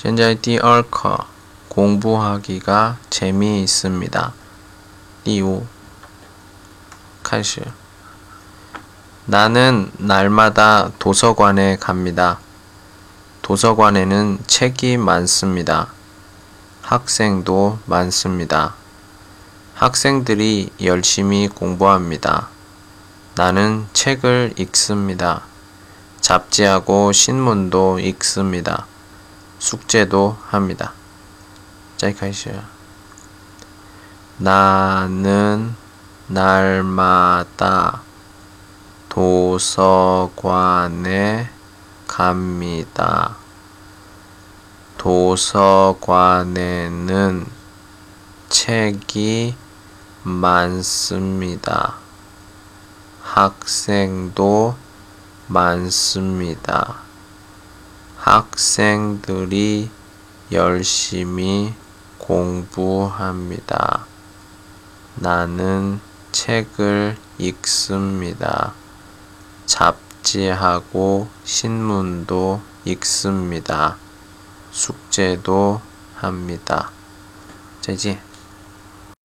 [0.00, 1.26] 现在第二课
[1.68, 4.32] 공부하기가 재미있습니다.
[5.24, 5.66] 第五
[7.22, 7.62] 开始
[9.26, 12.38] 나는 날마다 도서관에 갑니다.
[13.42, 15.88] 도서관에는 책이 많습니다.
[16.82, 18.74] 학생도 많습니다.
[19.74, 22.48] 학생들이 열심히 공부합니다.
[23.34, 25.42] 나는 책을 읽습니다.
[26.20, 28.86] 잡지하고 신문도 읽습니다.
[29.61, 30.91] 숙제도 합니다.
[31.97, 32.63] 자이카이시요.
[34.39, 35.75] 나는
[36.25, 38.01] 날마다
[39.07, 40.31] 도서관에
[42.07, 43.37] 갑니다.
[44.97, 46.25] 도서관에는
[48.49, 49.55] 책이
[50.23, 51.97] 많습니다.
[53.21, 54.75] 학생도
[55.47, 57.10] 많습니다.
[58.31, 59.89] 학생들이
[60.53, 61.73] 열심히
[62.17, 64.05] 공부합니다.
[65.15, 65.99] 나는
[66.31, 68.73] 책을 읽습니다.
[69.65, 73.97] 잡지하고 신문도 읽습니다.
[74.71, 75.81] 숙제도
[76.15, 76.89] 합니다.
[77.81, 78.30] 再见。